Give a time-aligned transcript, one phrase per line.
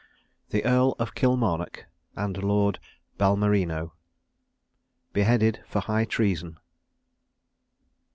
[0.49, 2.79] THE EARL OF KILMARNOCK, AND LORD
[3.19, 3.91] BALMERINO.
[5.13, 6.57] BEHEADED FOR HIGH TREASON.